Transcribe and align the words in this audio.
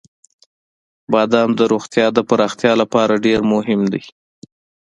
•بادام 1.11 1.49
د 1.59 1.61
روغتیا 1.71 2.07
د 2.13 2.19
پراختیا 2.29 2.73
لپاره 2.81 3.21
ډېر 3.25 3.39
مهم 3.53 3.81
دی. 3.93 4.03